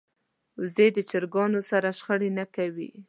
وزې 0.59 0.87
د 0.95 0.97
چرګانو 1.09 1.59
سره 1.69 1.89
شخړه 1.97 2.29
نه 2.37 2.45
کوي 2.55 2.89